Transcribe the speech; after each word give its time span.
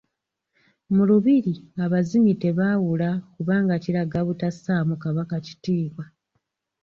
Mu 0.93 1.03
Lubiri 1.09 1.53
abazinyi 1.85 2.33
tebaawula 2.43 3.09
kubanga 3.33 3.73
kiraga 3.83 4.19
butassaamu 4.27 4.93
Kabaka 5.03 5.35
Kitiibwa. 5.45 6.03